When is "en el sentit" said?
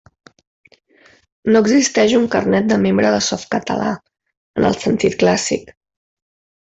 4.63-5.19